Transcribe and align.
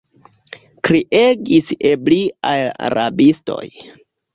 kriegis 0.87 1.69
ebriaj 1.93 2.59
rabistoj. 2.99 3.65